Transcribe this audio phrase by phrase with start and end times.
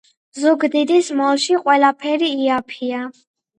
[0.43, 3.07] ზუგდიდის მოლში ყველაფერი იაფია